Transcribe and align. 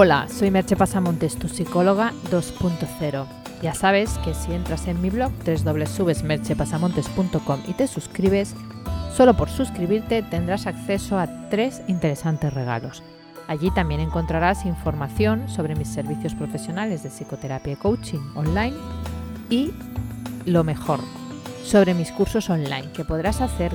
Hola, 0.00 0.28
soy 0.28 0.52
Merche 0.52 0.76
Pasamontes, 0.76 1.36
tu 1.36 1.48
psicóloga 1.48 2.12
2.0. 2.30 3.26
Ya 3.62 3.74
sabes 3.74 4.16
que 4.18 4.32
si 4.32 4.52
entras 4.52 4.86
en 4.86 5.02
mi 5.02 5.10
blog 5.10 5.32
www.merchepasamontes.com 5.44 7.62
y 7.66 7.72
te 7.72 7.88
suscribes, 7.88 8.54
solo 9.12 9.36
por 9.36 9.50
suscribirte 9.50 10.22
tendrás 10.22 10.68
acceso 10.68 11.18
a 11.18 11.48
tres 11.48 11.82
interesantes 11.88 12.54
regalos. 12.54 13.02
Allí 13.48 13.72
también 13.72 14.00
encontrarás 14.00 14.66
información 14.66 15.48
sobre 15.48 15.74
mis 15.74 15.88
servicios 15.88 16.36
profesionales 16.36 17.02
de 17.02 17.10
psicoterapia 17.10 17.72
y 17.72 17.76
coaching 17.76 18.20
online 18.36 18.76
y, 19.50 19.72
lo 20.46 20.62
mejor, 20.62 21.00
sobre 21.64 21.94
mis 21.94 22.12
cursos 22.12 22.48
online 22.50 22.92
que 22.92 23.04
podrás 23.04 23.40
hacer 23.40 23.74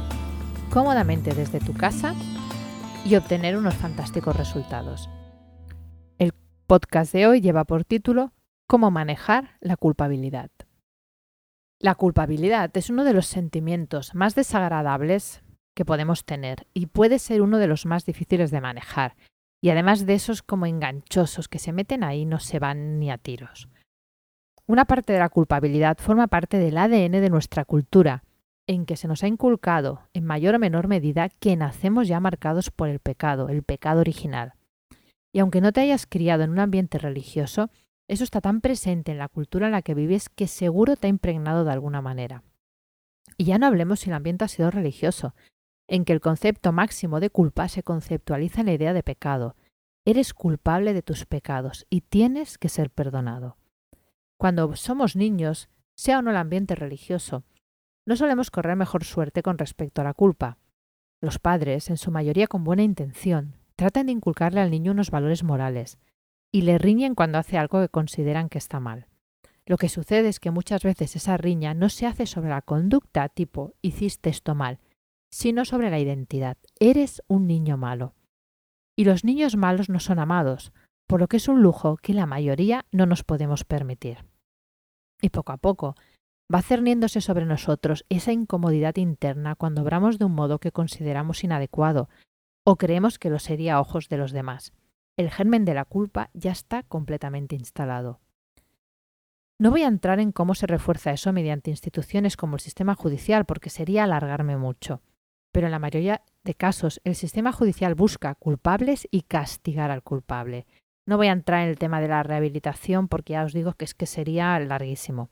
cómodamente 0.70 1.34
desde 1.34 1.60
tu 1.60 1.74
casa 1.74 2.16
y 3.04 3.16
obtener 3.16 3.58
unos 3.58 3.74
fantásticos 3.74 4.38
resultados 4.38 5.10
podcast 6.74 7.14
de 7.14 7.28
hoy 7.28 7.40
lleva 7.40 7.66
por 7.66 7.86
título 7.86 8.34
Cómo 8.68 8.90
manejar 8.90 9.58
la 9.60 9.78
culpabilidad. 9.78 10.50
La 11.80 11.94
culpabilidad 11.94 12.76
es 12.76 12.90
uno 12.90 13.04
de 13.04 13.14
los 13.14 13.28
sentimientos 13.28 14.16
más 14.16 14.34
desagradables 14.34 15.44
que 15.76 15.86
podemos 15.86 16.26
tener 16.26 16.66
y 16.74 16.88
puede 16.88 17.20
ser 17.20 17.44
uno 17.44 17.60
de 17.60 17.68
los 17.68 17.86
más 17.86 18.08
difíciles 18.08 18.50
de 18.50 18.60
manejar, 18.60 19.16
y 19.62 19.70
además 19.70 20.08
de 20.08 20.16
esos 20.16 20.42
como 20.42 20.66
enganchosos 20.66 21.48
que 21.48 21.60
se 21.60 21.74
meten 21.74 22.04
ahí 22.04 22.26
no 22.26 22.40
se 22.40 22.58
van 22.58 22.98
ni 22.98 23.12
a 23.12 23.20
tiros. 23.20 23.70
Una 24.66 24.86
parte 24.86 25.14
de 25.14 25.20
la 25.20 25.30
culpabilidad 25.30 26.00
forma 26.00 26.26
parte 26.26 26.58
del 26.58 26.80
ADN 26.80 27.12
de 27.12 27.30
nuestra 27.30 27.66
cultura, 27.66 28.24
en 28.66 28.88
que 28.88 28.98
se 28.98 29.08
nos 29.08 29.24
ha 29.24 29.28
inculcado, 29.28 30.10
en 30.14 30.26
mayor 30.26 30.56
o 30.56 30.60
menor 30.60 30.88
medida, 30.88 31.30
que 31.30 31.56
nacemos 31.56 32.08
ya 32.08 32.20
marcados 32.20 32.72
por 32.72 32.90
el 32.90 32.98
pecado, 32.98 33.50
el 33.50 33.62
pecado 33.62 34.00
original. 34.00 34.56
Y 35.34 35.40
aunque 35.40 35.62
no 35.62 35.74
te 35.74 35.82
hayas 35.82 36.06
criado 36.06 36.44
en 36.44 36.52
un 36.52 36.60
ambiente 36.60 37.00
religioso, 37.00 37.72
eso 38.08 38.24
está 38.24 38.40
tan 38.40 38.62
presente 38.62 39.12
en 39.12 39.18
la 39.18 39.28
cultura 39.28 39.66
en 39.66 39.72
la 39.72 39.82
que 39.82 39.96
vives 39.96 40.30
que 40.30 40.48
seguro 40.48 40.96
te 40.96 41.08
ha 41.08 41.10
impregnado 41.10 41.66
de 41.66 41.72
alguna 41.72 42.02
manera. 42.02 42.44
Y 43.38 43.46
ya 43.46 43.58
no 43.58 43.66
hablemos 43.66 44.02
si 44.02 44.10
el 44.10 44.16
ambiente 44.16 44.46
ha 44.46 44.48
sido 44.48 44.70
religioso, 44.70 45.34
en 45.88 46.06
que 46.06 46.14
el 46.14 46.22
concepto 46.22 46.72
máximo 46.72 47.20
de 47.20 47.30
culpa 47.30 47.68
se 47.68 47.84
conceptualiza 47.84 48.62
en 48.62 48.68
la 48.68 48.74
idea 48.74 48.94
de 48.94 49.04
pecado. 49.04 49.56
Eres 50.06 50.34
culpable 50.34 50.94
de 50.94 51.02
tus 51.02 51.26
pecados 51.26 51.88
y 51.90 52.02
tienes 52.02 52.58
que 52.58 52.70
ser 52.70 52.92
perdonado. 52.92 53.58
Cuando 54.38 54.76
somos 54.76 55.16
niños, 55.16 55.70
sea 55.96 56.20
o 56.20 56.22
no 56.22 56.32
el 56.32 56.38
ambiente 56.38 56.76
religioso, 56.76 57.44
no 58.06 58.16
solemos 58.16 58.52
correr 58.52 58.76
mejor 58.76 59.04
suerte 59.04 59.42
con 59.42 59.58
respecto 59.58 60.02
a 60.02 60.04
la 60.04 60.14
culpa. 60.14 60.58
Los 61.22 61.40
padres, 61.40 61.90
en 61.90 61.98
su 61.98 62.12
mayoría 62.12 62.48
con 62.48 62.66
buena 62.66 62.84
intención, 62.84 63.56
Tratan 63.84 64.06
de 64.06 64.14
inculcarle 64.14 64.62
al 64.62 64.72
niño 64.72 64.94
unos 64.94 65.12
valores 65.12 65.44
morales 65.44 65.98
y 66.54 66.62
le 66.62 66.78
riñen 66.78 67.16
cuando 67.16 67.38
hace 67.38 67.58
algo 67.58 67.82
que 67.82 67.90
consideran 67.90 68.48
que 68.48 68.58
está 68.58 68.80
mal. 68.80 69.08
Lo 69.66 69.76
que 69.76 69.90
sucede 69.90 70.30
es 70.30 70.40
que 70.40 70.52
muchas 70.52 70.84
veces 70.84 71.18
esa 71.18 71.36
riña 71.36 71.74
no 71.74 71.90
se 71.90 72.06
hace 72.06 72.26
sobre 72.26 72.48
la 72.48 72.62
conducta 72.62 73.28
tipo 73.28 73.74
hiciste 73.82 74.30
esto 74.30 74.56
mal, 74.56 74.80
sino 75.30 75.66
sobre 75.66 75.90
la 75.90 76.00
identidad. 76.00 76.56
Eres 76.80 77.24
un 77.28 77.46
niño 77.46 77.76
malo. 77.76 78.16
Y 78.96 79.04
los 79.04 79.26
niños 79.26 79.58
malos 79.58 79.90
no 79.90 80.00
son 80.00 80.18
amados, 80.18 80.72
por 81.06 81.20
lo 81.20 81.28
que 81.28 81.36
es 81.36 81.50
un 81.50 81.62
lujo 81.62 81.98
que 81.98 82.14
la 82.14 82.26
mayoría 82.26 82.86
no 82.94 83.06
nos 83.06 83.26
podemos 83.26 83.66
permitir. 83.66 84.24
Y 85.22 85.28
poco 85.28 85.52
a 85.52 85.58
poco 85.58 85.96
va 86.50 86.62
cerniéndose 86.62 87.20
sobre 87.20 87.46
nosotros 87.46 88.06
esa 88.08 88.32
incomodidad 88.32 88.96
interna 88.96 89.56
cuando 89.56 89.82
obramos 89.82 90.20
de 90.20 90.24
un 90.24 90.36
modo 90.36 90.60
que 90.60 90.72
consideramos 90.72 91.44
inadecuado 91.44 92.08
o 92.64 92.78
creemos 92.78 93.20
que 93.20 93.30
lo 93.30 93.40
sería 93.40 93.76
a 93.76 93.80
ojos 93.82 94.10
de 94.10 94.18
los 94.18 94.32
demás. 94.32 94.74
El 95.18 95.30
germen 95.30 95.66
de 95.66 95.74
la 95.74 95.86
culpa 95.86 96.30
ya 96.34 96.52
está 96.52 96.84
completamente 96.84 97.56
instalado. 97.56 98.20
No 99.60 99.70
voy 99.70 99.84
a 99.84 99.88
entrar 99.88 100.20
en 100.20 100.32
cómo 100.32 100.56
se 100.56 100.68
refuerza 100.68 101.12
eso 101.12 101.32
mediante 101.32 101.70
instituciones 101.70 102.36
como 102.36 102.56
el 102.56 102.60
sistema 102.60 102.96
judicial, 102.96 103.46
porque 103.46 103.70
sería 103.70 104.04
alargarme 104.04 104.58
mucho. 104.58 105.02
Pero 105.52 105.68
en 105.68 105.72
la 105.72 105.80
mayoría 105.80 106.24
de 106.44 106.56
casos, 106.56 107.00
el 107.04 107.16
sistema 107.16 107.52
judicial 107.52 107.94
busca 107.94 108.34
culpables 108.36 109.08
y 109.12 109.22
castigar 109.22 109.92
al 109.92 110.02
culpable. 110.02 110.66
No 111.06 111.18
voy 111.18 111.28
a 111.28 111.34
entrar 111.34 111.62
en 111.62 111.70
el 111.70 111.78
tema 111.78 112.02
de 112.02 112.08
la 112.08 112.24
rehabilitación 112.24 113.08
porque 113.08 113.34
ya 113.34 113.44
os 113.44 113.54
digo 113.54 113.74
que 113.74 113.86
es 113.86 113.94
que 113.94 114.08
sería 114.08 114.58
larguísimo. 114.60 115.30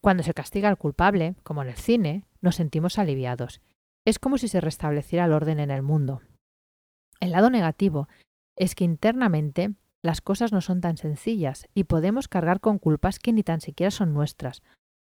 Cuando 0.00 0.22
se 0.22 0.34
castiga 0.34 0.68
al 0.68 0.78
culpable, 0.78 1.36
como 1.42 1.62
en 1.62 1.68
el 1.68 1.76
cine, 1.76 2.24
nos 2.40 2.56
sentimos 2.56 2.98
aliviados. 2.98 3.60
Es 4.04 4.18
como 4.18 4.38
si 4.38 4.48
se 4.48 4.60
restableciera 4.60 5.26
el 5.26 5.32
orden 5.32 5.60
en 5.60 5.70
el 5.70 5.82
mundo. 5.82 6.22
El 7.22 7.30
lado 7.30 7.50
negativo 7.50 8.08
es 8.58 8.74
que 8.74 8.82
internamente 8.82 9.76
las 10.02 10.20
cosas 10.20 10.50
no 10.50 10.60
son 10.60 10.80
tan 10.80 10.96
sencillas 10.96 11.68
y 11.72 11.84
podemos 11.84 12.26
cargar 12.26 12.58
con 12.58 12.80
culpas 12.80 13.20
que 13.20 13.32
ni 13.32 13.44
tan 13.44 13.60
siquiera 13.60 13.92
son 13.92 14.12
nuestras, 14.12 14.60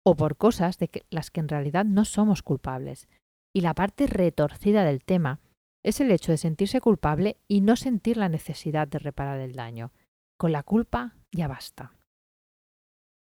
o 0.05 0.17
por 0.17 0.37
cosas 0.37 0.77
de 0.79 0.91
las 1.11 1.31
que 1.31 1.39
en 1.39 1.47
realidad 1.47 1.85
no 1.85 2.05
somos 2.05 2.43
culpables. 2.43 3.09
Y 3.55 3.61
la 3.61 3.75
parte 3.75 4.09
retorcida 4.09 4.83
del 4.83 5.05
tema 5.05 5.39
es 5.85 6.01
el 6.01 6.11
hecho 6.11 6.33
de 6.33 6.39
sentirse 6.39 6.81
culpable 6.81 7.37
y 7.47 7.61
no 7.61 7.77
sentir 7.77 8.17
la 8.17 8.29
necesidad 8.29 8.89
de 8.89 8.99
reparar 8.99 9.39
el 9.39 9.55
daño. 9.55 9.93
Con 10.37 10.51
la 10.51 10.65
culpa 10.65 11.15
ya 11.31 11.47
basta. 11.47 11.95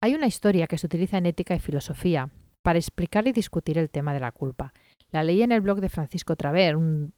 Hay 0.00 0.14
una 0.14 0.28
historia 0.28 0.68
que 0.68 0.78
se 0.78 0.86
utiliza 0.86 1.18
en 1.18 1.26
ética 1.26 1.56
y 1.56 1.58
filosofía 1.58 2.30
para 2.62 2.78
explicar 2.78 3.26
y 3.26 3.32
discutir 3.32 3.76
el 3.76 3.90
tema 3.90 4.14
de 4.14 4.20
la 4.20 4.30
culpa. 4.30 4.72
La 5.10 5.24
leí 5.24 5.42
en 5.42 5.50
el 5.50 5.62
blog 5.62 5.80
de 5.80 5.88
Francisco 5.88 6.36
Traver, 6.36 6.76
un 6.76 7.12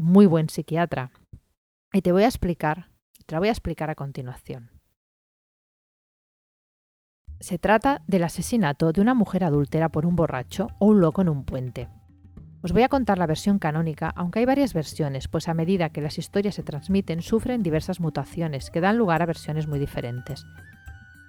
muy 0.00 0.26
buen 0.26 0.48
psiquiatra. 0.48 1.12
Y 1.92 2.02
te 2.02 2.12
voy 2.12 2.24
a 2.24 2.28
explicar, 2.28 2.90
te 3.26 3.34
la 3.34 3.38
voy 3.38 3.48
a 3.48 3.52
explicar 3.52 3.90
a 3.90 3.94
continuación. 3.94 4.70
Se 7.40 7.58
trata 7.58 8.02
del 8.06 8.24
asesinato 8.24 8.92
de 8.92 9.00
una 9.00 9.14
mujer 9.14 9.44
adúltera 9.44 9.88
por 9.88 10.04
un 10.04 10.14
borracho 10.14 10.68
o 10.78 10.86
un 10.86 11.00
loco 11.00 11.22
en 11.22 11.28
un 11.30 11.44
puente. 11.44 11.88
Os 12.62 12.72
voy 12.72 12.82
a 12.82 12.88
contar 12.88 13.16
la 13.16 13.26
versión 13.26 13.58
canónica, 13.58 14.12
aunque 14.14 14.40
hay 14.40 14.44
varias 14.44 14.74
versiones, 14.74 15.28
pues 15.28 15.48
a 15.48 15.54
medida 15.54 15.88
que 15.88 16.02
las 16.02 16.18
historias 16.18 16.54
se 16.54 16.62
transmiten 16.62 17.22
sufren 17.22 17.62
diversas 17.62 18.00
mutaciones 18.00 18.70
que 18.70 18.82
dan 18.82 18.98
lugar 18.98 19.22
a 19.22 19.26
versiones 19.26 19.66
muy 19.66 19.78
diferentes. 19.78 20.44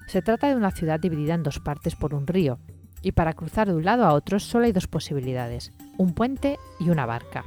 Se 0.08 0.22
trata 0.22 0.50
de 0.50 0.56
una 0.56 0.72
ciudad 0.72 1.00
dividida 1.00 1.34
en 1.34 1.44
dos 1.44 1.60
partes 1.60 1.96
por 1.96 2.14
un 2.14 2.28
río, 2.28 2.60
y 3.02 3.14
para 3.14 3.34
cruzar 3.34 3.70
de 3.70 3.76
un 3.76 3.86
lado 3.86 4.04
a 4.04 4.14
otro 4.14 4.40
solo 4.40 4.66
hay 4.66 4.74
dos 4.74 4.88
posibilidades, 4.88 5.72
un 5.98 6.14
puente 6.14 6.58
y 6.82 6.90
una 6.90 7.06
barca. 7.06 7.46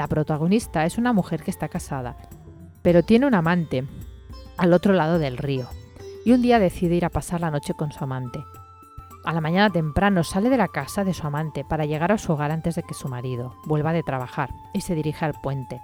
La 0.00 0.08
protagonista 0.08 0.86
es 0.86 0.96
una 0.96 1.12
mujer 1.12 1.42
que 1.42 1.50
está 1.50 1.68
casada, 1.68 2.16
pero 2.80 3.02
tiene 3.02 3.26
un 3.26 3.34
amante 3.34 3.84
al 4.56 4.72
otro 4.72 4.94
lado 4.94 5.18
del 5.18 5.36
río, 5.36 5.68
y 6.24 6.32
un 6.32 6.40
día 6.40 6.58
decide 6.58 6.94
ir 6.94 7.04
a 7.04 7.10
pasar 7.10 7.42
la 7.42 7.50
noche 7.50 7.74
con 7.74 7.92
su 7.92 8.02
amante. 8.02 8.42
A 9.26 9.34
la 9.34 9.42
mañana 9.42 9.68
temprano 9.68 10.24
sale 10.24 10.48
de 10.48 10.56
la 10.56 10.68
casa 10.68 11.04
de 11.04 11.12
su 11.12 11.26
amante 11.26 11.66
para 11.68 11.84
llegar 11.84 12.12
a 12.12 12.16
su 12.16 12.32
hogar 12.32 12.50
antes 12.50 12.76
de 12.76 12.82
que 12.82 12.94
su 12.94 13.08
marido 13.08 13.56
vuelva 13.66 13.92
de 13.92 14.02
trabajar 14.02 14.48
y 14.72 14.80
se 14.80 14.94
dirige 14.94 15.26
al 15.26 15.34
puente. 15.34 15.82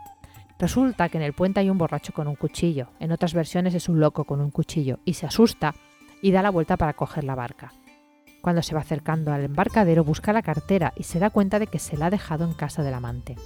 Resulta 0.59 1.11
que 1.11 1.19
en 1.19 1.25
el 1.25 1.35
puente 1.35 1.61
hay 1.61 1.69
un 1.69 1.77
borracho 1.77 2.15
con 2.15 2.27
un 2.27 2.37
cuchillo, 2.37 2.89
en 2.99 3.13
otras 3.13 3.35
versiones 3.35 3.75
es 3.75 3.87
un 3.87 4.01
loco 4.01 4.25
con 4.25 4.41
un 4.41 4.51
cuchillo, 4.51 4.99
y 5.05 5.13
se 5.13 5.27
asusta 5.27 5.75
y 6.23 6.31
da 6.31 6.41
la 6.41 6.49
vuelta 6.49 6.79
para 6.79 6.95
coger 6.95 7.25
la 7.25 7.35
barca. 7.35 7.75
Cuando 8.41 8.63
se 8.63 8.75
va 8.75 8.81
acercando 8.81 9.31
al 9.35 9.45
embarcadero 9.45 10.05
busca 10.05 10.33
la 10.33 10.41
cartera 10.41 10.95
y 10.97 11.03
se 11.03 11.19
da 11.19 11.29
cuenta 11.29 11.59
de 11.59 11.67
que 11.67 11.79
se 11.79 11.99
la 11.99 12.07
ha 12.07 12.11
dejado 12.11 12.47
en 12.47 12.55
casa 12.55 12.83
del 12.83 12.95
amante. 12.95 13.37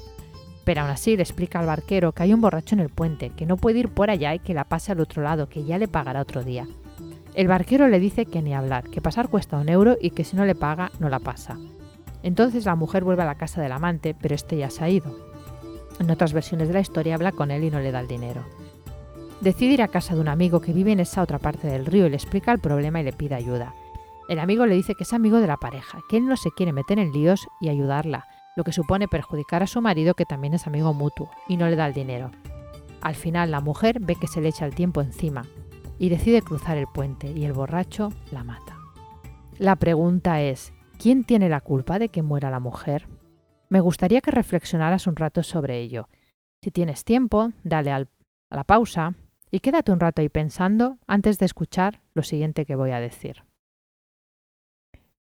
Pero 0.64 0.82
aún 0.82 0.90
así 0.90 1.16
le 1.16 1.22
explica 1.22 1.58
al 1.58 1.66
barquero 1.66 2.12
que 2.12 2.22
hay 2.22 2.34
un 2.34 2.40
borracho 2.40 2.74
en 2.74 2.80
el 2.80 2.90
puente, 2.90 3.30
que 3.30 3.46
no 3.46 3.56
puede 3.56 3.78
ir 3.78 3.88
por 3.88 4.10
allá 4.10 4.34
y 4.34 4.38
que 4.38 4.54
la 4.54 4.64
pase 4.64 4.92
al 4.92 5.00
otro 5.00 5.22
lado, 5.22 5.48
que 5.48 5.64
ya 5.64 5.78
le 5.78 5.88
pagará 5.88 6.20
otro 6.20 6.44
día. 6.44 6.66
El 7.34 7.48
barquero 7.48 7.88
le 7.88 8.00
dice 8.00 8.26
que 8.26 8.42
ni 8.42 8.54
hablar, 8.54 8.90
que 8.90 9.00
pasar 9.00 9.28
cuesta 9.28 9.56
un 9.56 9.68
euro 9.68 9.96
y 10.00 10.10
que 10.10 10.24
si 10.24 10.36
no 10.36 10.44
le 10.44 10.54
paga, 10.54 10.90
no 10.98 11.08
la 11.08 11.20
pasa. 11.20 11.58
Entonces 12.22 12.66
la 12.66 12.74
mujer 12.74 13.04
vuelve 13.04 13.22
a 13.22 13.26
la 13.26 13.36
casa 13.36 13.62
del 13.62 13.72
amante, 13.72 14.14
pero 14.20 14.34
este 14.34 14.56
ya 14.56 14.70
se 14.70 14.84
ha 14.84 14.88
ido. 14.88 15.16
En 15.98 16.10
otras 16.10 16.32
versiones 16.32 16.68
de 16.68 16.74
la 16.74 16.80
historia 16.80 17.14
habla 17.14 17.32
con 17.32 17.50
él 17.50 17.64
y 17.64 17.70
no 17.70 17.80
le 17.80 17.92
da 17.92 18.00
el 18.00 18.08
dinero. 18.08 18.44
Decide 19.40 19.74
ir 19.74 19.82
a 19.82 19.88
casa 19.88 20.14
de 20.14 20.20
un 20.20 20.28
amigo 20.28 20.60
que 20.60 20.72
vive 20.72 20.92
en 20.92 21.00
esa 21.00 21.22
otra 21.22 21.38
parte 21.38 21.66
del 21.66 21.86
río 21.86 22.06
y 22.06 22.10
le 22.10 22.16
explica 22.16 22.52
el 22.52 22.58
problema 22.58 23.00
y 23.00 23.04
le 23.04 23.12
pide 23.12 23.34
ayuda. 23.34 23.74
El 24.28 24.38
amigo 24.38 24.66
le 24.66 24.74
dice 24.74 24.94
que 24.94 25.04
es 25.04 25.12
amigo 25.12 25.40
de 25.40 25.46
la 25.46 25.56
pareja, 25.56 26.00
que 26.08 26.18
él 26.18 26.26
no 26.26 26.36
se 26.36 26.50
quiere 26.50 26.72
meter 26.72 26.98
en 26.98 27.12
líos 27.12 27.48
y 27.60 27.68
ayudarla, 27.68 28.26
lo 28.56 28.64
que 28.64 28.72
supone 28.72 29.08
perjudicar 29.08 29.62
a 29.62 29.66
su 29.66 29.80
marido 29.80 30.14
que 30.14 30.26
también 30.26 30.54
es 30.54 30.66
amigo 30.66 30.92
mutuo 30.92 31.30
y 31.48 31.56
no 31.56 31.68
le 31.68 31.76
da 31.76 31.86
el 31.86 31.94
dinero. 31.94 32.30
Al 33.00 33.14
final 33.14 33.50
la 33.50 33.60
mujer 33.60 33.98
ve 34.00 34.16
que 34.16 34.26
se 34.26 34.40
le 34.40 34.48
echa 34.48 34.66
el 34.66 34.74
tiempo 34.74 35.00
encima 35.00 35.44
y 35.98 36.08
decide 36.08 36.42
cruzar 36.42 36.76
el 36.76 36.86
puente 36.86 37.30
y 37.30 37.44
el 37.44 37.52
borracho 37.52 38.12
la 38.30 38.44
mata. 38.44 38.78
La 39.58 39.76
pregunta 39.76 40.40
es, 40.40 40.72
¿quién 40.98 41.24
tiene 41.24 41.48
la 41.48 41.60
culpa 41.60 41.98
de 41.98 42.08
que 42.08 42.22
muera 42.22 42.50
la 42.50 42.60
mujer? 42.60 43.06
Me 43.68 43.80
gustaría 43.80 44.20
que 44.20 44.30
reflexionaras 44.30 45.06
un 45.06 45.16
rato 45.16 45.42
sobre 45.42 45.78
ello. 45.78 46.08
Si 46.62 46.70
tienes 46.70 47.04
tiempo, 47.04 47.52
dale 47.62 47.92
a 47.92 48.06
la 48.50 48.64
pausa 48.64 49.14
y 49.50 49.60
quédate 49.60 49.92
un 49.92 50.00
rato 50.00 50.22
ahí 50.22 50.28
pensando 50.28 50.98
antes 51.06 51.38
de 51.38 51.46
escuchar 51.46 52.00
lo 52.14 52.22
siguiente 52.22 52.66
que 52.66 52.76
voy 52.76 52.90
a 52.90 53.00
decir. 53.00 53.44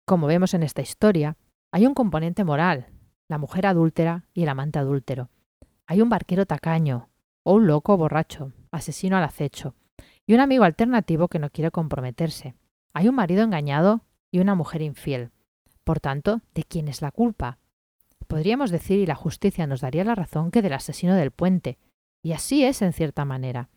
Como 0.04 0.26
vemos 0.26 0.54
en 0.54 0.62
esta 0.62 0.82
historia, 0.82 1.36
hay 1.70 1.86
un 1.86 1.94
componente 1.94 2.44
moral, 2.44 2.86
la 3.28 3.38
mujer 3.38 3.66
adúltera 3.66 4.24
y 4.32 4.42
el 4.42 4.48
amante 4.48 4.78
adúltero. 4.78 5.28
Hay 5.86 6.00
un 6.00 6.08
barquero 6.08 6.46
tacaño, 6.46 7.10
o 7.42 7.54
un 7.54 7.66
loco 7.66 7.96
borracho, 7.96 8.52
asesino 8.70 9.16
al 9.16 9.24
acecho. 9.24 9.74
y 10.26 10.34
un 10.34 10.40
amigo 10.40 10.64
alternativo 10.64 11.28
que 11.28 11.38
no 11.38 11.48
quiere 11.48 11.70
comprometerse. 11.70 12.54
Hay 12.92 13.08
un 13.08 13.14
marido 13.14 13.42
engañado 13.42 14.02
y 14.30 14.40
una 14.40 14.54
mujer 14.54 14.82
infiel. 14.82 15.30
Por 15.84 16.00
tanto, 16.00 16.42
¿de 16.54 16.64
quién 16.64 16.86
es 16.88 17.00
la 17.00 17.10
culpa? 17.10 17.56
Podríamos 18.26 18.70
decir, 18.70 18.98
y 18.98 19.06
la 19.06 19.14
justicia 19.14 19.66
nos 19.66 19.80
daría 19.80 20.04
la 20.04 20.14
razón, 20.14 20.50
que 20.50 20.60
del 20.60 20.74
asesino 20.74 21.14
del 21.14 21.30
puente. 21.30 21.78
Y 22.22 22.32
así 22.32 22.62
es 22.62 22.82
en 22.82 22.92
cierta 22.92 23.24
manera. 23.24 23.70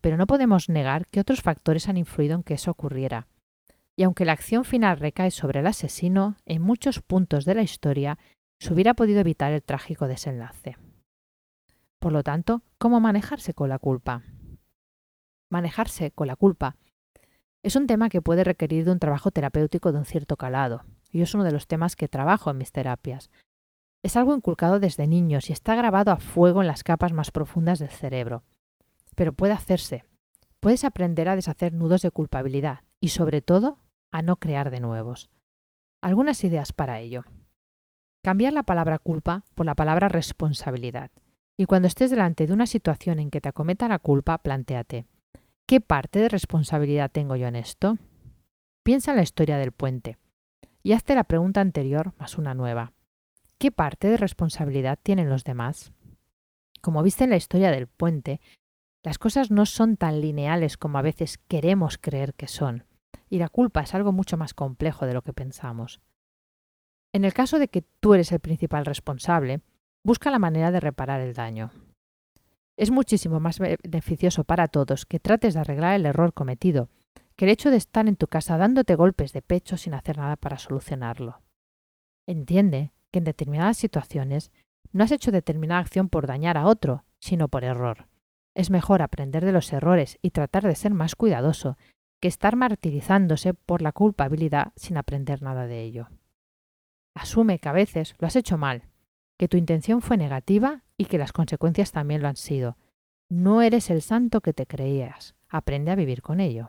Pero 0.00 0.16
no 0.16 0.26
podemos 0.26 0.68
negar 0.68 1.06
que 1.06 1.20
otros 1.20 1.42
factores 1.42 1.88
han 1.88 1.96
influido 1.96 2.34
en 2.34 2.42
que 2.42 2.54
eso 2.54 2.72
ocurriera. 2.72 3.28
Y 3.94 4.02
aunque 4.02 4.24
la 4.24 4.32
acción 4.32 4.64
final 4.64 4.98
recae 4.98 5.30
sobre 5.30 5.60
el 5.60 5.68
asesino, 5.68 6.36
en 6.44 6.60
muchos 6.60 7.00
puntos 7.00 7.44
de 7.44 7.54
la 7.54 7.62
historia 7.62 8.18
se 8.64 8.72
hubiera 8.72 8.94
podido 8.94 9.20
evitar 9.20 9.52
el 9.52 9.62
trágico 9.62 10.08
desenlace. 10.08 10.78
Por 11.98 12.12
lo 12.12 12.22
tanto, 12.22 12.62
¿cómo 12.78 12.98
manejarse 12.98 13.52
con 13.52 13.68
la 13.68 13.78
culpa? 13.78 14.22
Manejarse 15.50 16.12
con 16.12 16.28
la 16.28 16.36
culpa 16.36 16.74
es 17.62 17.76
un 17.76 17.86
tema 17.86 18.08
que 18.08 18.22
puede 18.22 18.42
requerir 18.42 18.86
de 18.86 18.92
un 18.92 18.98
trabajo 18.98 19.30
terapéutico 19.30 19.92
de 19.92 19.98
un 19.98 20.06
cierto 20.06 20.38
calado, 20.38 20.84
y 21.10 21.20
es 21.20 21.34
uno 21.34 21.44
de 21.44 21.52
los 21.52 21.66
temas 21.66 21.94
que 21.94 22.08
trabajo 22.08 22.50
en 22.50 22.56
mis 22.56 22.72
terapias. 22.72 23.30
Es 24.02 24.16
algo 24.16 24.34
inculcado 24.34 24.80
desde 24.80 25.06
niños 25.06 25.50
y 25.50 25.52
está 25.52 25.74
grabado 25.74 26.10
a 26.10 26.16
fuego 26.16 26.62
en 26.62 26.66
las 26.66 26.84
capas 26.84 27.12
más 27.12 27.30
profundas 27.30 27.78
del 27.78 27.90
cerebro. 27.90 28.44
Pero 29.14 29.34
puede 29.34 29.52
hacerse. 29.52 30.06
Puedes 30.60 30.84
aprender 30.84 31.28
a 31.28 31.36
deshacer 31.36 31.74
nudos 31.74 32.00
de 32.00 32.10
culpabilidad 32.10 32.80
y, 32.98 33.08
sobre 33.08 33.42
todo, 33.42 33.76
a 34.10 34.22
no 34.22 34.36
crear 34.36 34.70
de 34.70 34.80
nuevos. 34.80 35.28
Algunas 36.00 36.44
ideas 36.44 36.72
para 36.72 37.00
ello. 37.00 37.24
Cambiar 38.24 38.54
la 38.54 38.62
palabra 38.62 38.98
culpa 38.98 39.44
por 39.54 39.66
la 39.66 39.74
palabra 39.74 40.08
responsabilidad. 40.08 41.10
Y 41.58 41.66
cuando 41.66 41.88
estés 41.88 42.10
delante 42.10 42.46
de 42.46 42.54
una 42.54 42.66
situación 42.66 43.18
en 43.18 43.30
que 43.30 43.42
te 43.42 43.50
acometa 43.50 43.86
la 43.86 43.98
culpa, 43.98 44.38
plantéate, 44.38 45.04
¿qué 45.66 45.82
parte 45.82 46.20
de 46.20 46.30
responsabilidad 46.30 47.10
tengo 47.10 47.36
yo 47.36 47.48
en 47.48 47.54
esto? 47.54 47.98
Piensa 48.82 49.10
en 49.10 49.18
la 49.18 49.24
historia 49.24 49.58
del 49.58 49.72
puente 49.72 50.16
y 50.82 50.92
hazte 50.92 51.14
la 51.14 51.24
pregunta 51.24 51.60
anterior 51.60 52.14
más 52.18 52.38
una 52.38 52.54
nueva. 52.54 52.94
¿Qué 53.58 53.70
parte 53.70 54.08
de 54.08 54.16
responsabilidad 54.16 54.98
tienen 55.02 55.28
los 55.28 55.44
demás? 55.44 55.92
Como 56.80 57.02
viste 57.02 57.24
en 57.24 57.30
la 57.30 57.36
historia 57.36 57.70
del 57.70 57.88
puente, 57.88 58.40
las 59.02 59.18
cosas 59.18 59.50
no 59.50 59.66
son 59.66 59.98
tan 59.98 60.22
lineales 60.22 60.78
como 60.78 60.96
a 60.96 61.02
veces 61.02 61.36
queremos 61.46 61.98
creer 61.98 62.32
que 62.32 62.48
son, 62.48 62.86
y 63.28 63.36
la 63.36 63.50
culpa 63.50 63.82
es 63.82 63.94
algo 63.94 64.12
mucho 64.12 64.38
más 64.38 64.54
complejo 64.54 65.04
de 65.04 65.12
lo 65.12 65.20
que 65.20 65.34
pensamos. 65.34 66.00
En 67.14 67.24
el 67.24 67.32
caso 67.32 67.60
de 67.60 67.68
que 67.68 67.84
tú 68.00 68.14
eres 68.14 68.32
el 68.32 68.40
principal 68.40 68.84
responsable, 68.84 69.60
busca 70.02 70.32
la 70.32 70.40
manera 70.40 70.72
de 70.72 70.80
reparar 70.80 71.20
el 71.20 71.32
daño. 71.32 71.70
Es 72.76 72.90
muchísimo 72.90 73.38
más 73.38 73.60
beneficioso 73.60 74.42
para 74.42 74.66
todos 74.66 75.06
que 75.06 75.20
trates 75.20 75.54
de 75.54 75.60
arreglar 75.60 75.94
el 75.94 76.06
error 76.06 76.34
cometido 76.34 76.88
que 77.36 77.44
el 77.44 77.52
hecho 77.52 77.70
de 77.70 77.76
estar 77.76 78.08
en 78.08 78.16
tu 78.16 78.26
casa 78.26 78.58
dándote 78.58 78.96
golpes 78.96 79.32
de 79.32 79.42
pecho 79.42 79.76
sin 79.76 79.94
hacer 79.94 80.18
nada 80.18 80.34
para 80.34 80.58
solucionarlo. 80.58 81.40
Entiende 82.26 82.90
que 83.12 83.20
en 83.20 83.24
determinadas 83.24 83.76
situaciones 83.76 84.50
no 84.90 85.04
has 85.04 85.12
hecho 85.12 85.30
determinada 85.30 85.80
acción 85.80 86.08
por 86.08 86.26
dañar 86.26 86.56
a 86.56 86.66
otro, 86.66 87.04
sino 87.20 87.46
por 87.46 87.62
error. 87.62 88.08
Es 88.56 88.70
mejor 88.70 89.02
aprender 89.02 89.44
de 89.44 89.52
los 89.52 89.72
errores 89.72 90.18
y 90.20 90.30
tratar 90.30 90.64
de 90.64 90.74
ser 90.74 90.92
más 90.92 91.14
cuidadoso 91.14 91.76
que 92.20 92.26
estar 92.26 92.56
martirizándose 92.56 93.54
por 93.54 93.82
la 93.82 93.92
culpabilidad 93.92 94.72
sin 94.74 94.96
aprender 94.96 95.42
nada 95.42 95.68
de 95.68 95.80
ello. 95.82 96.08
Asume 97.14 97.58
que 97.58 97.68
a 97.68 97.72
veces 97.72 98.14
lo 98.18 98.26
has 98.26 98.36
hecho 98.36 98.58
mal, 98.58 98.82
que 99.38 99.48
tu 99.48 99.56
intención 99.56 100.02
fue 100.02 100.16
negativa 100.16 100.82
y 100.96 101.06
que 101.06 101.18
las 101.18 101.32
consecuencias 101.32 101.92
también 101.92 102.22
lo 102.22 102.28
han 102.28 102.36
sido. 102.36 102.76
No 103.28 103.62
eres 103.62 103.90
el 103.90 104.02
santo 104.02 104.40
que 104.40 104.52
te 104.52 104.66
creías. 104.66 105.34
Aprende 105.48 105.90
a 105.90 105.96
vivir 105.96 106.22
con 106.22 106.40
ello. 106.40 106.68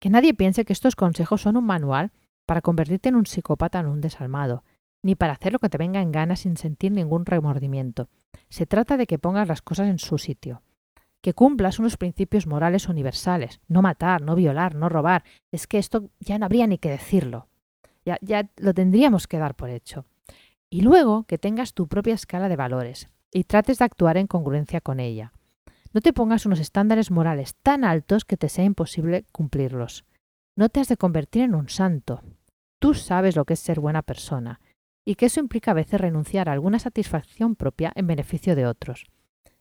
Que 0.00 0.10
nadie 0.10 0.34
piense 0.34 0.64
que 0.64 0.72
estos 0.72 0.96
consejos 0.96 1.42
son 1.42 1.56
un 1.56 1.64
manual 1.64 2.12
para 2.46 2.62
convertirte 2.62 3.08
en 3.08 3.16
un 3.16 3.26
psicópata 3.26 3.78
o 3.78 3.82
en 3.82 3.88
un 3.88 4.00
desalmado, 4.00 4.64
ni 5.02 5.14
para 5.14 5.34
hacer 5.34 5.52
lo 5.52 5.58
que 5.58 5.68
te 5.68 5.78
venga 5.78 6.00
en 6.00 6.12
gana 6.12 6.36
sin 6.36 6.56
sentir 6.56 6.92
ningún 6.92 7.26
remordimiento. 7.26 8.08
Se 8.48 8.66
trata 8.66 8.96
de 8.96 9.06
que 9.06 9.18
pongas 9.18 9.48
las 9.48 9.62
cosas 9.62 9.88
en 9.88 9.98
su 9.98 10.18
sitio, 10.18 10.62
que 11.20 11.34
cumplas 11.34 11.78
unos 11.78 11.96
principios 11.96 12.46
morales 12.46 12.88
universales, 12.88 13.60
no 13.68 13.82
matar, 13.82 14.22
no 14.22 14.34
violar, 14.34 14.74
no 14.74 14.88
robar. 14.88 15.24
Es 15.52 15.66
que 15.66 15.78
esto 15.78 16.10
ya 16.18 16.38
no 16.38 16.46
habría 16.46 16.66
ni 16.66 16.78
que 16.78 16.90
decirlo. 16.90 17.49
Ya, 18.04 18.18
ya 18.20 18.48
lo 18.56 18.74
tendríamos 18.74 19.26
que 19.26 19.38
dar 19.38 19.54
por 19.54 19.70
hecho. 19.70 20.06
Y 20.68 20.82
luego 20.82 21.24
que 21.24 21.38
tengas 21.38 21.74
tu 21.74 21.88
propia 21.88 22.14
escala 22.14 22.48
de 22.48 22.56
valores 22.56 23.08
y 23.32 23.44
trates 23.44 23.78
de 23.78 23.84
actuar 23.84 24.16
en 24.16 24.26
congruencia 24.26 24.80
con 24.80 25.00
ella. 25.00 25.32
No 25.92 26.00
te 26.00 26.12
pongas 26.12 26.46
unos 26.46 26.60
estándares 26.60 27.10
morales 27.10 27.56
tan 27.62 27.84
altos 27.84 28.24
que 28.24 28.36
te 28.36 28.48
sea 28.48 28.64
imposible 28.64 29.24
cumplirlos. 29.32 30.04
No 30.56 30.68
te 30.68 30.80
has 30.80 30.88
de 30.88 30.96
convertir 30.96 31.42
en 31.42 31.54
un 31.54 31.68
santo, 31.68 32.22
Tú 32.80 32.94
sabes 32.94 33.36
lo 33.36 33.44
que 33.44 33.52
es 33.52 33.60
ser 33.60 33.78
buena 33.78 34.02
persona 34.02 34.60
y 35.04 35.14
que 35.14 35.26
eso 35.26 35.38
implica 35.38 35.70
a 35.70 35.74
veces 35.74 36.00
renunciar 36.00 36.48
a 36.48 36.52
alguna 36.52 36.78
satisfacción 36.78 37.54
propia 37.54 37.92
en 37.94 38.06
beneficio 38.06 38.56
de 38.56 38.66
otros. 38.66 39.06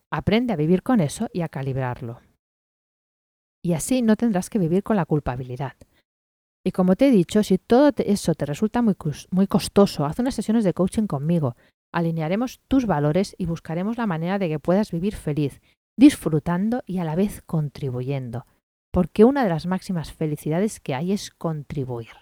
Aprende 0.09 0.53
a 0.53 0.55
vivir 0.55 0.83
con 0.83 1.01
eso 1.01 1.27
y 1.33 1.41
a 1.41 1.49
calibrarlo. 1.49 2.21
Y 3.61 3.73
así 3.73 4.01
no 4.01 4.15
tendrás 4.15 4.49
que 4.49 4.57
vivir 4.57 4.83
con 4.83 4.95
la 4.95 5.05
culpabilidad. 5.05 5.73
Y 6.63 6.71
como 6.71 6.95
te 6.95 7.07
he 7.07 7.11
dicho, 7.11 7.43
si 7.43 7.57
todo 7.57 7.91
eso 7.97 8.35
te 8.35 8.45
resulta 8.45 8.81
muy, 8.81 8.95
muy 9.31 9.47
costoso, 9.47 10.05
haz 10.05 10.19
unas 10.19 10.35
sesiones 10.35 10.63
de 10.63 10.73
coaching 10.73 11.07
conmigo. 11.07 11.55
Alinearemos 11.91 12.59
tus 12.67 12.85
valores 12.85 13.35
y 13.37 13.45
buscaremos 13.45 13.97
la 13.97 14.07
manera 14.07 14.37
de 14.37 14.49
que 14.49 14.59
puedas 14.59 14.91
vivir 14.91 15.15
feliz, 15.15 15.61
disfrutando 15.97 16.83
y 16.85 16.99
a 16.99 17.03
la 17.03 17.15
vez 17.15 17.41
contribuyendo. 17.45 18.45
Porque 18.91 19.23
una 19.23 19.43
de 19.43 19.49
las 19.49 19.65
máximas 19.65 20.11
felicidades 20.11 20.79
que 20.79 20.95
hay 20.95 21.11
es 21.11 21.31
contribuir. 21.31 22.15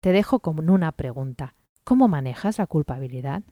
Te 0.00 0.12
dejo 0.12 0.40
con 0.40 0.70
una 0.70 0.92
pregunta. 0.92 1.54
¿Cómo 1.84 2.08
manejas 2.08 2.58
la 2.58 2.66
culpabilidad? 2.66 3.42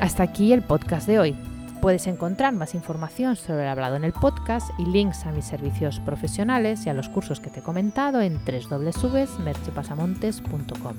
Hasta 0.00 0.22
aquí 0.22 0.52
el 0.52 0.62
podcast 0.62 1.06
de 1.06 1.18
hoy. 1.18 1.53
Puedes 1.84 2.06
encontrar 2.06 2.54
más 2.54 2.74
información 2.74 3.36
sobre 3.36 3.64
el 3.64 3.68
hablado 3.68 3.96
en 3.96 4.04
el 4.04 4.14
podcast 4.14 4.70
y 4.78 4.86
links 4.86 5.26
a 5.26 5.32
mis 5.32 5.44
servicios 5.44 6.00
profesionales 6.00 6.86
y 6.86 6.88
a 6.88 6.94
los 6.94 7.10
cursos 7.10 7.40
que 7.40 7.50
te 7.50 7.60
he 7.60 7.62
comentado 7.62 8.22
en 8.22 8.40
www.merchepasamontes.com. 8.42 10.94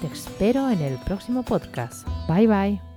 Te 0.00 0.06
espero 0.06 0.70
en 0.70 0.80
el 0.80 0.96
próximo 1.00 1.42
podcast. 1.42 2.08
Bye 2.30 2.46
bye. 2.46 2.95